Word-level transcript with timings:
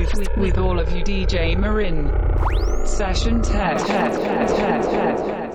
with, 0.00 0.14
with, 0.14 0.36
with 0.36 0.58
all 0.58 0.80
of 0.80 0.90
you 0.92 1.04
DJ 1.04 1.58
Marin. 1.58 2.10
Session 2.86 3.42
10. 3.42 5.49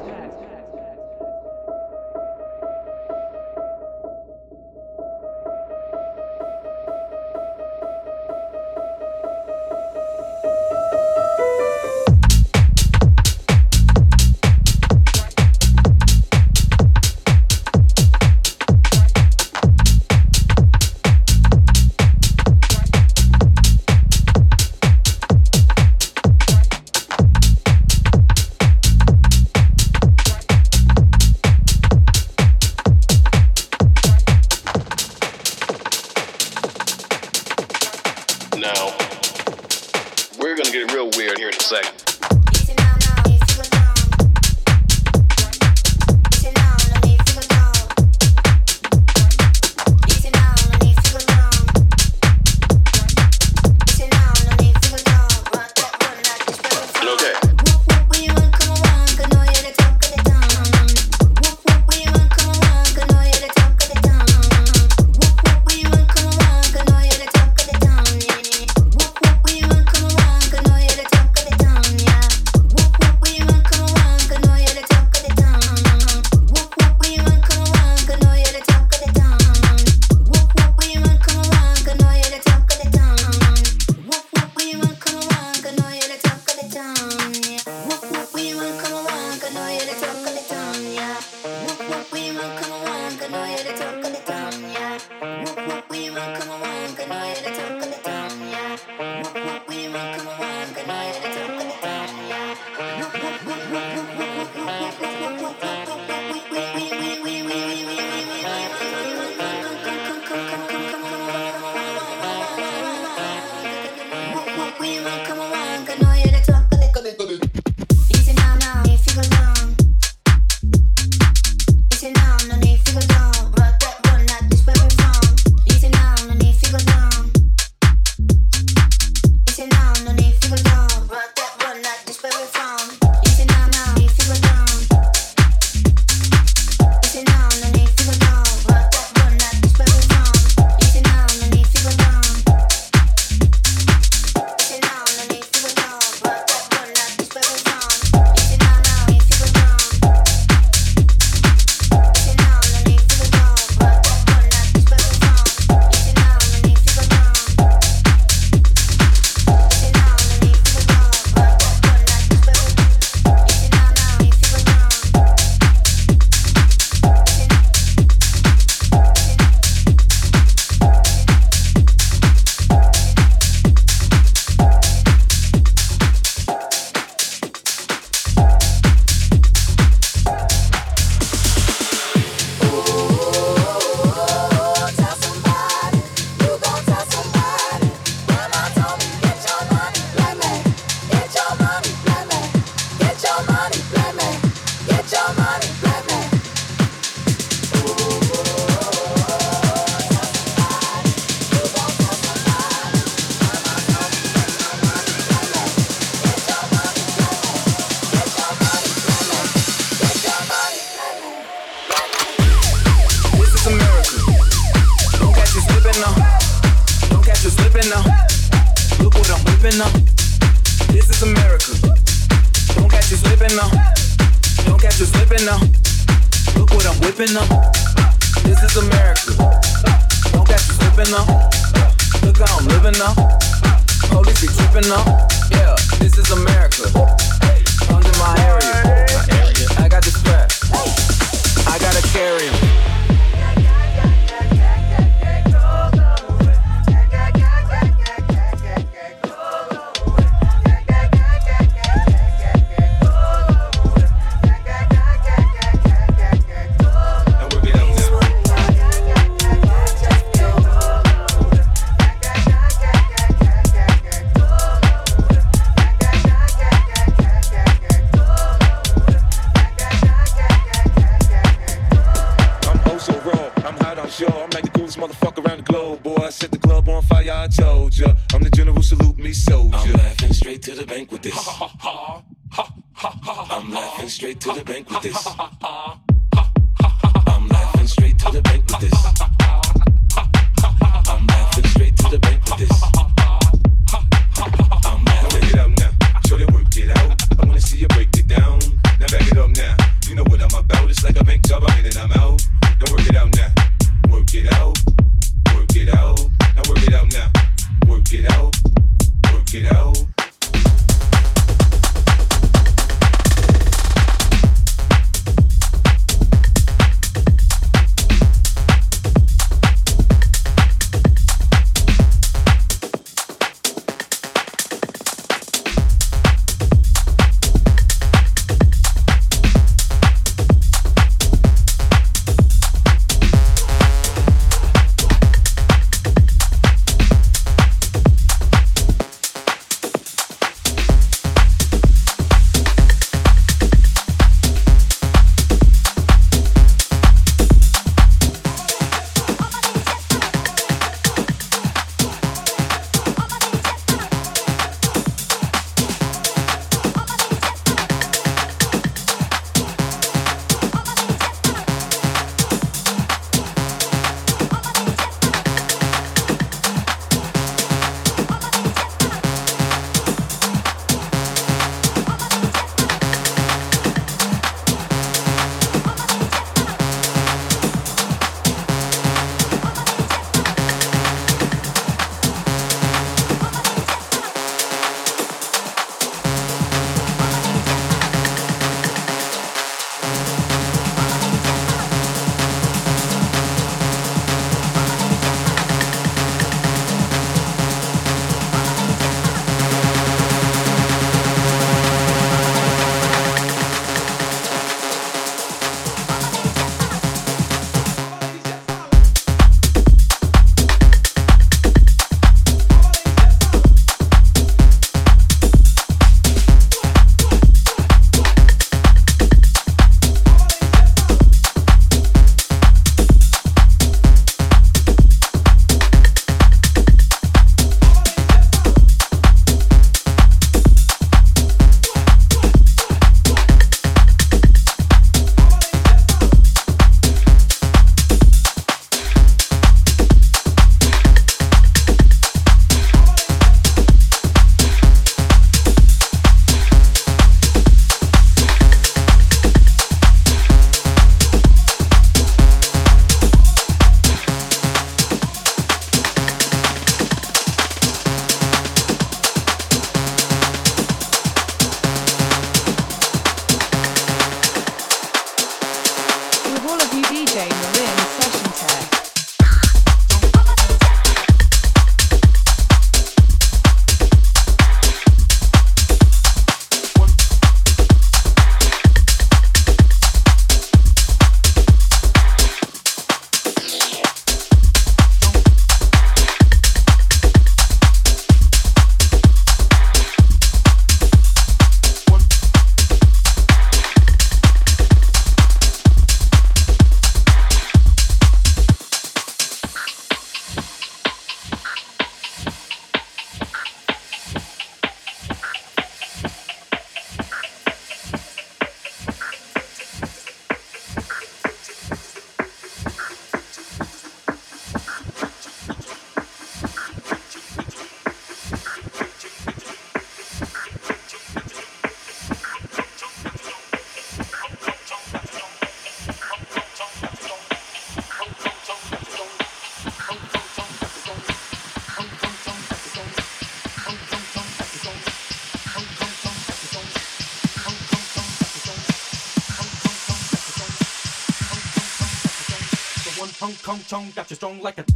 Kong 543.65 543.79
Chong 543.87 544.11
got 544.15 544.29
you 544.29 544.35
strong 544.35 544.61
like 544.61 544.77
a 544.77 544.94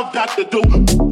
I've 0.00 0.14
got 0.14 0.30
to 0.38 0.44
do? 0.44 1.09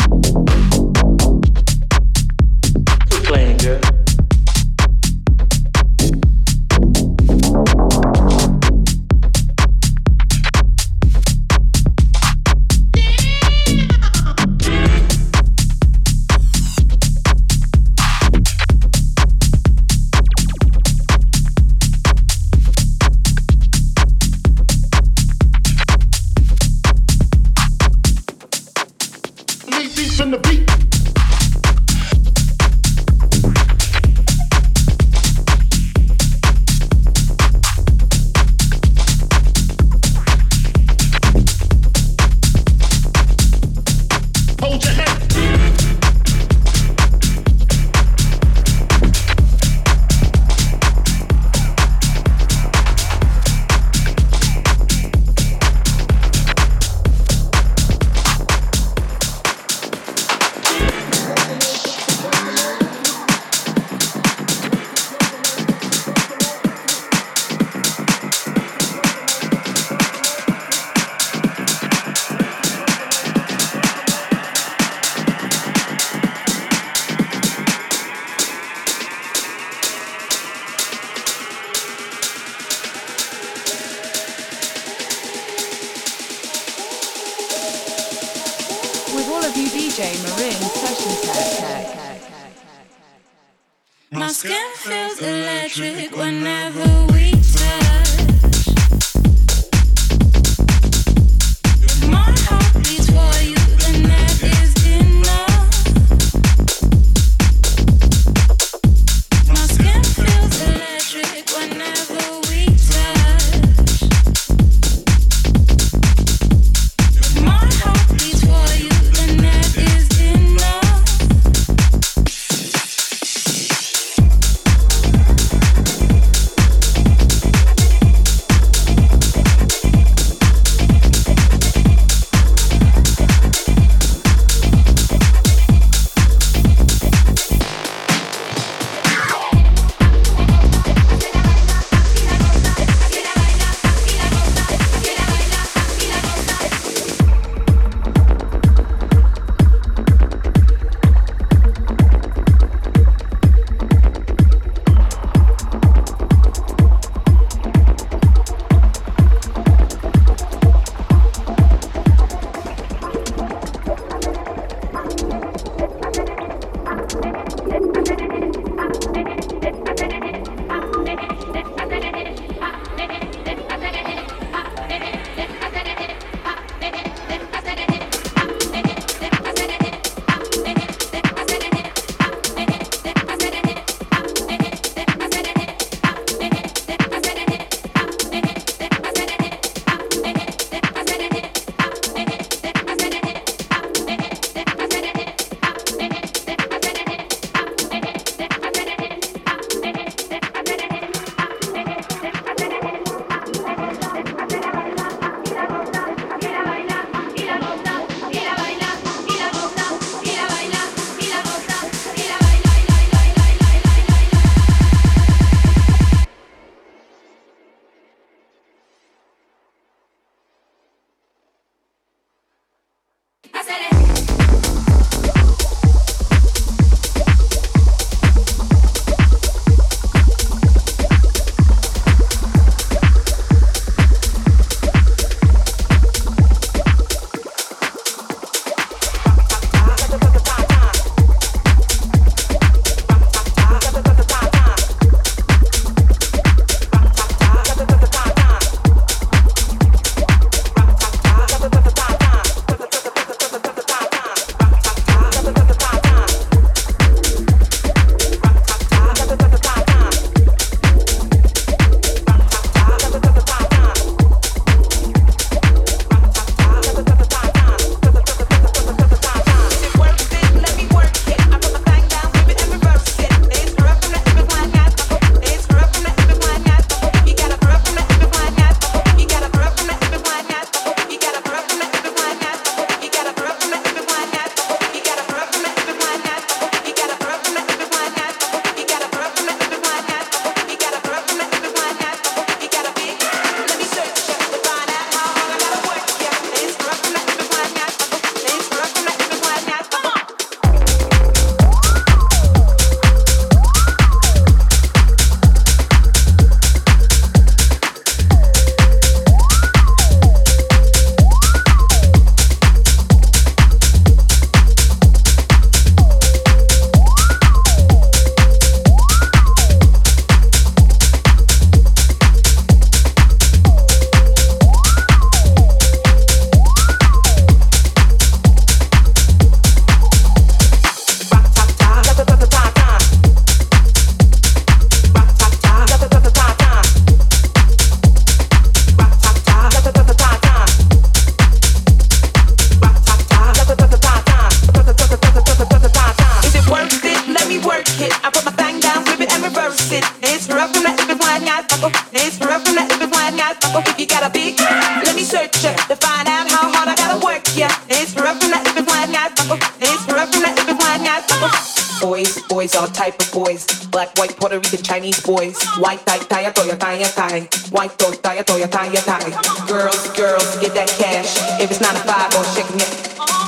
White 365.79 366.05
tie, 366.05 366.19
tie, 366.19 366.51
toya, 366.51 366.75
tie, 366.75 367.07
tie. 367.15 367.47
White 367.71 367.95
toe, 367.99 368.11
tie, 368.19 368.43
toya, 368.43 368.67
tie, 368.67 368.91
tie. 368.91 369.31
Girls, 369.71 370.11
girls, 370.19 370.59
get 370.59 370.75
that 370.75 370.89
cash. 370.99 371.39
If 371.63 371.71
it's 371.71 371.81
not 371.81 371.95
a 371.95 372.03
five 372.03 372.35
or 372.35 372.43
shaking 372.51 372.83
it. 372.83 372.91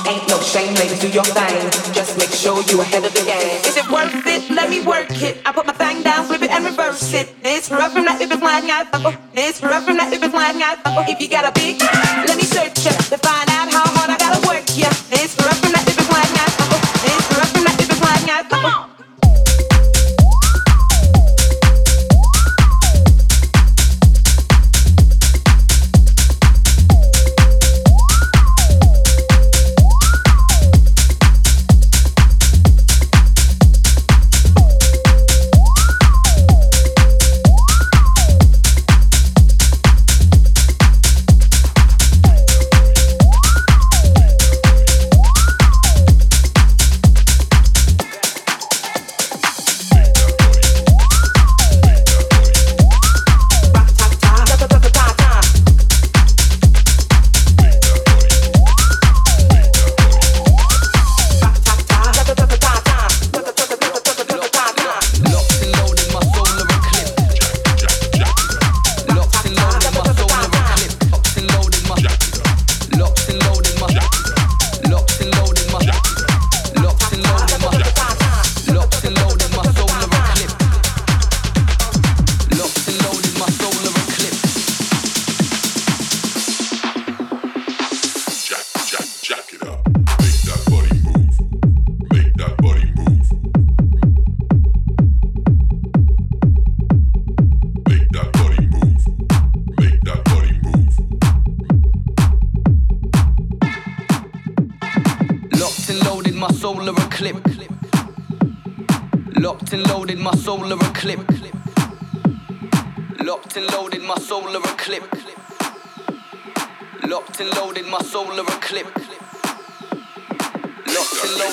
Ain't 0.07 0.23
no 0.31 0.39
shame, 0.39 0.73
ladies, 0.79 0.99
do 1.03 1.09
your 1.11 1.27
thing. 1.27 1.59
Just 1.91 2.17
make 2.17 2.31
sure 2.31 2.63
you 2.71 2.79
ahead 2.79 3.03
of 3.03 3.13
the 3.13 3.21
game. 3.27 3.59
Is 3.67 3.75
it 3.75 3.83
worth 3.91 4.15
it? 4.25 4.49
Let 4.49 4.69
me 4.69 4.79
work 4.79 5.11
it. 5.21 5.43
I 5.45 5.51
put 5.51 5.67
my 5.67 5.73
thing 5.73 6.03
down, 6.03 6.23
flip 6.25 6.41
it 6.41 6.51
and 6.51 6.63
reverse 6.63 7.13
it. 7.13 7.35
It's 7.43 7.69
rough 7.69 7.91
from 7.91 8.05
that 8.05 8.21
if 8.21 8.31
it's 8.31 8.39
flying 8.39 8.71
out. 8.71 8.87
It's 9.35 9.61
rough 9.61 9.83
from 9.83 9.97
that 9.97 10.13
if 10.13 10.23
it's 10.23 10.31
flying 10.31 10.63
out. 10.63 10.79
If 11.11 11.19
you 11.19 11.27
got 11.27 11.43
a 11.43 11.51
big, 11.51 11.83
let 12.31 12.37
me 12.39 12.47
search 12.47 12.79
ya 12.79 12.95
to 13.11 13.17
find 13.19 13.49
out 13.51 13.67
how 13.75 13.83
hard 13.91 14.09
I 14.09 14.17
gotta 14.17 14.30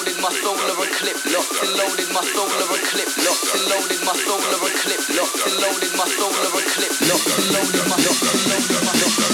loaded, 0.09 0.23
my 0.23 0.31
soul 0.31 0.55
of 0.55 0.79
a 0.79 0.87
clip. 0.87 1.17
Locked 1.27 1.63
and 1.63 1.73
loaded, 1.77 2.09
my 2.13 2.23
soul 2.23 2.47
of 2.47 2.71
a 2.71 2.79
clip. 2.89 3.09
Locked 3.19 3.55
and 3.55 3.65
loaded, 3.69 4.01
my 4.05 4.13
soul 4.15 4.41
of 4.41 4.63
a 4.63 4.71
clip. 4.81 5.01
Locked 5.17 5.41
and 5.45 5.57
loaded, 5.61 5.93
my 5.97 6.07
soul 6.07 6.33
of 6.33 6.55
a 6.55 6.63
clip. 6.73 6.93
Locked 7.09 7.29
and 7.37 7.49
loaded, 7.53 7.85
my 7.89 7.97
locked 7.97 8.25
and 8.25 8.43
loaded, 8.49 8.85
my 8.85 9.28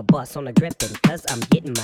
a 0.00 0.02
bus 0.02 0.34
on 0.34 0.46
the 0.46 0.52
dripping, 0.52 0.96
cause 1.02 1.26
I'm 1.28 1.40
getting 1.50 1.74
my 1.76 1.79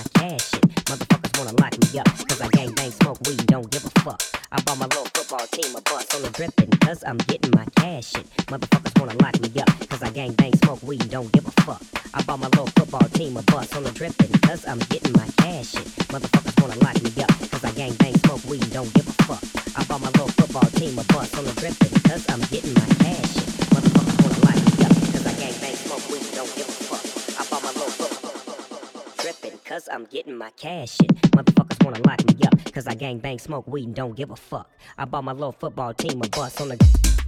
smoke 33.39 33.67
weed 33.67 33.87
and 33.87 33.95
don't 33.95 34.17
give 34.17 34.31
a 34.31 34.37
fuck. 34.37 34.71
I 34.99 35.05
bought 35.05 35.25
my 35.25 35.33
little 35.33 35.53
football 35.53 35.95
team 35.95 36.21
a 36.23 36.29
bus 36.29 36.61
on 36.61 36.69
the. 36.69 37.26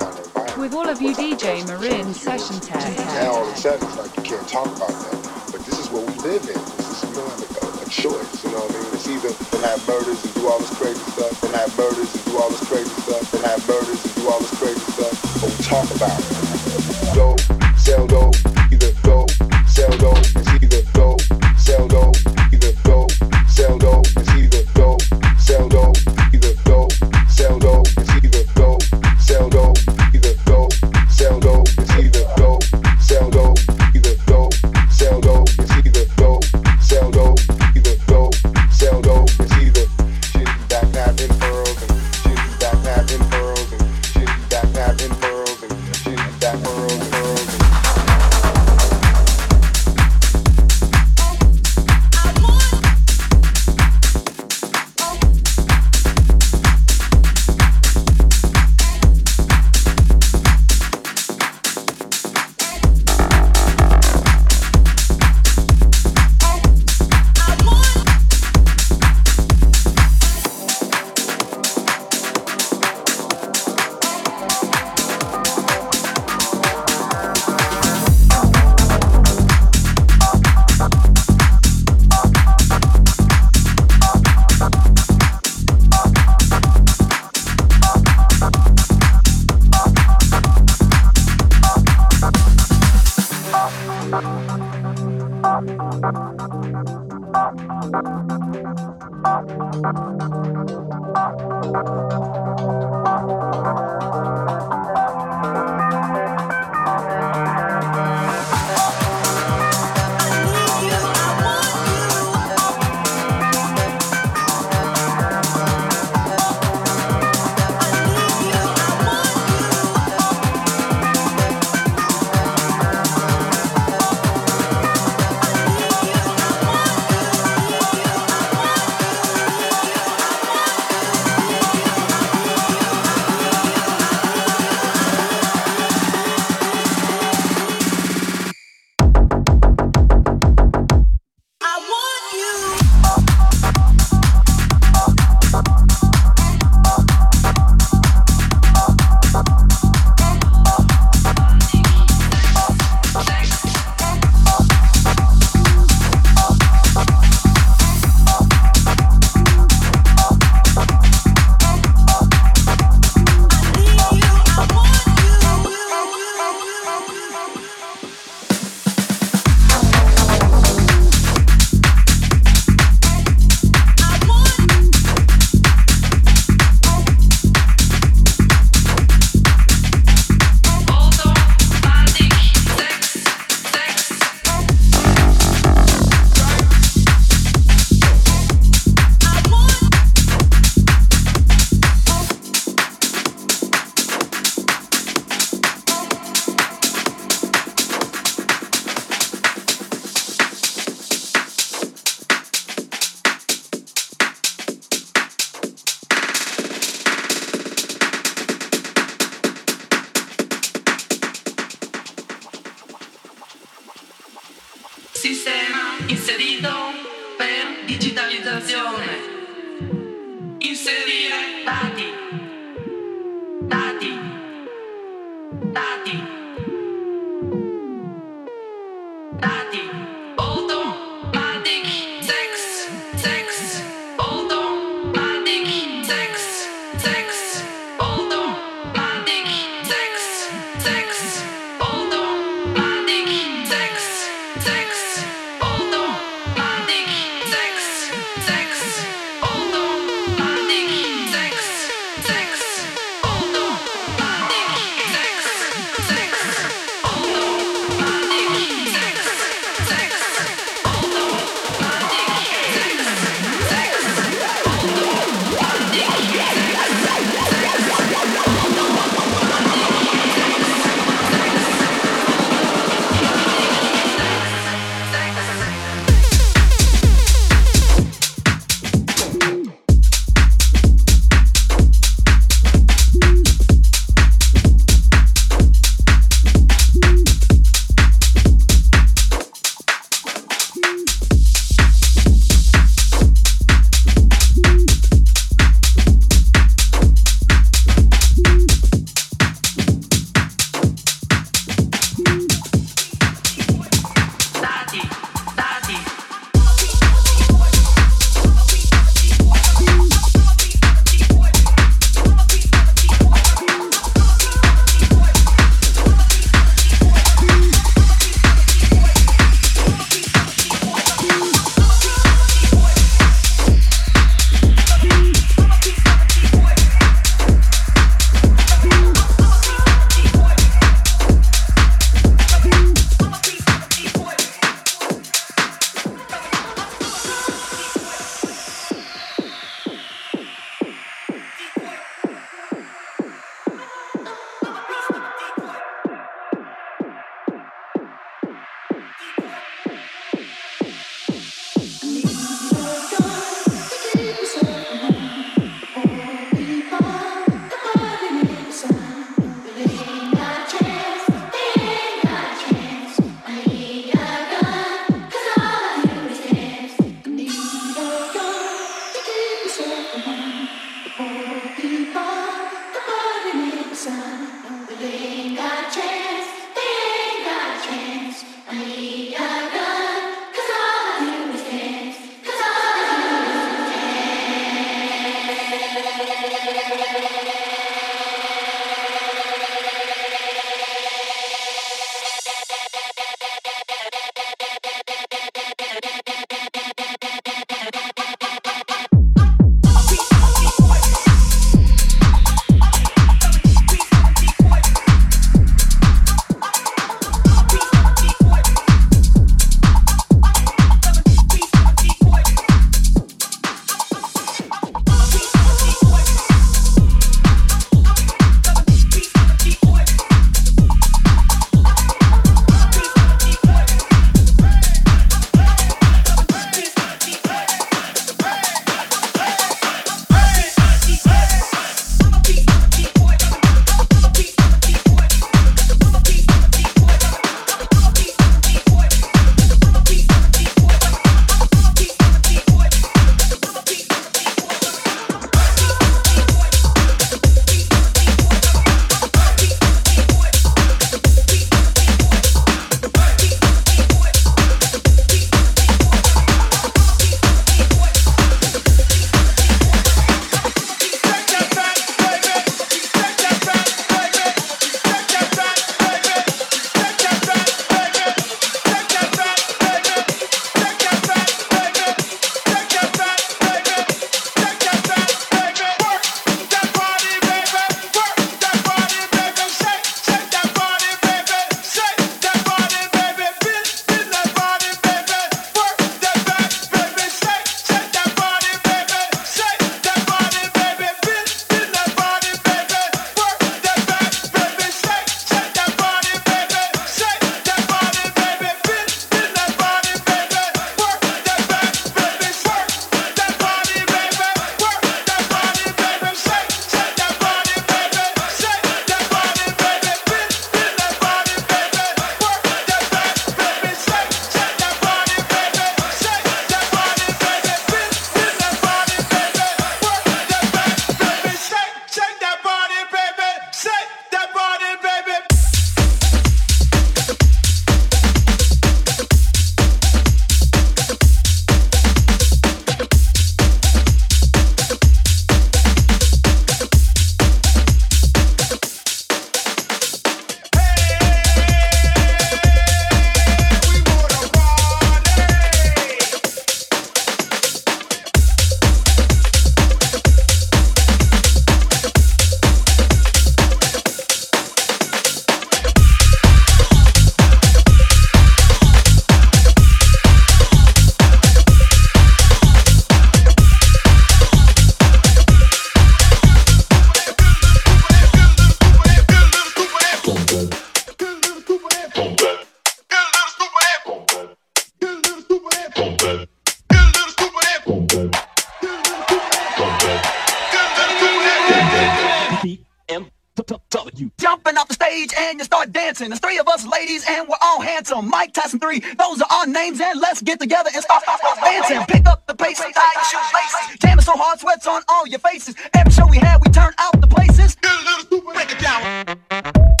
Start 585.81 585.93
dancing. 585.93 586.29
There's 586.29 586.39
three 586.39 586.59
of 586.59 586.67
us 586.67 586.85
ladies 586.85 587.25
and 587.27 587.47
we're 587.47 587.55
all 587.61 587.81
handsome. 587.81 588.29
Mike 588.29 588.53
Tyson 588.53 588.79
3, 588.79 588.99
those 588.99 589.41
are 589.41 589.47
our 589.51 589.65
names 589.65 589.99
and 589.99 590.19
let's 590.19 590.39
get 590.41 590.59
together 590.59 590.91
and 590.93 591.03
start, 591.03 591.23
start, 591.23 591.39
start 591.39 591.57
dancing. 591.59 592.03
Pick 592.07 592.27
up 592.27 592.45
the 592.45 592.53
pace, 592.53 592.77
tie 592.77 592.85
your 592.85 593.23
shoelaces. 593.23 593.99
Jamming 593.99 594.23
so 594.23 594.33
hard, 594.35 594.59
sweats 594.59 594.85
on 594.85 595.01
all 595.07 595.25
your 595.25 595.39
faces. 595.39 595.75
Every 595.95 596.13
show 596.13 596.27
we 596.27 596.37
had, 596.37 596.61
we 596.63 596.71
turn 596.71 596.93
out 596.99 597.19
the 597.19 597.27
places. 597.27 597.75
Get 597.75 597.91
a 597.91 598.03
little 598.03 598.19
stupid, 598.19 598.53
break 598.53 598.71
it 598.71 598.79
down. 598.79 600.00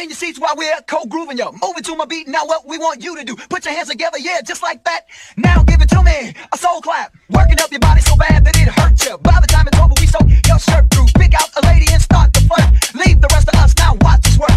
In 0.00 0.08
your 0.08 0.16
seats 0.16 0.40
while 0.40 0.54
we're 0.56 0.80
co-grooving 0.86 1.36
you. 1.36 1.52
Moving 1.60 1.82
to 1.82 1.94
my 1.94 2.06
beat, 2.06 2.26
now 2.26 2.46
what 2.46 2.66
we 2.66 2.78
want 2.78 3.04
you 3.04 3.16
to 3.16 3.22
do. 3.22 3.36
Put 3.36 3.66
your 3.66 3.74
hands 3.74 3.90
together, 3.90 4.16
yeah, 4.18 4.40
just 4.40 4.62
like 4.62 4.82
that. 4.84 5.06
Now 5.36 5.62
give 5.62 5.82
it 5.82 5.90
to 5.90 6.02
me, 6.02 6.34
a 6.50 6.56
soul 6.56 6.80
clap. 6.80 7.12
Working 7.28 7.60
up 7.60 7.70
your 7.70 7.80
body 7.80 8.00
so 8.00 8.16
bad 8.16 8.42
that 8.46 8.56
it 8.56 8.68
hurts 8.68 9.04
you. 9.04 9.18
By 9.18 9.38
the 9.42 9.46
time 9.46 9.68
it's 9.68 9.78
over, 9.78 9.92
we 10.00 10.06
soak 10.06 10.26
your 10.48 10.58
shirt 10.58 10.90
through. 10.90 11.04
Pick 11.16 11.34
out 11.34 11.50
a 11.54 11.66
lady 11.66 11.92
and 11.92 12.00
start 12.00 12.32
the 12.32 12.40
flirt. 12.40 12.94
Leave 12.94 13.20
the 13.20 13.28
rest 13.30 13.48
of 13.48 13.54
us, 13.56 13.76
now 13.76 13.94
watch 14.00 14.26
us 14.26 14.38
work. 14.38 14.50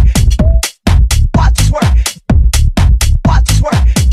Watch 1.35 1.59
us 1.59 1.71
work. 1.71 1.93
Watch 3.25 3.49
us 3.51 3.61
work. 3.61 4.12